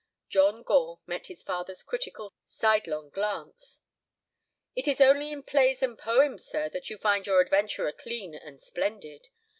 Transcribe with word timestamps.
John 0.29 0.63
Gore 0.63 0.99
met 1.05 1.27
his 1.27 1.43
father's 1.43 1.83
critical 1.83 2.33
sidelong 2.47 3.11
glance. 3.11 3.81
"It 4.75 4.87
is 4.87 4.99
only 4.99 5.31
in 5.31 5.43
plays 5.43 5.83
and 5.83 5.95
poems, 5.95 6.43
sir, 6.43 6.69
that 6.69 6.89
you 6.89 6.97
find 6.97 7.27
your 7.27 7.39
adventurer 7.39 7.91
clean 7.91 8.33
and 8.33 8.59
splendid. 8.59 9.27